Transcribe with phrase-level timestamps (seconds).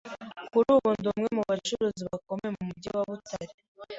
[0.51, 3.53] Kuri ubu ndi umwe mu bacuruzi bakomeye mu mugi wa Butare,